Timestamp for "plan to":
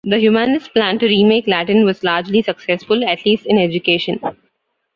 0.73-1.05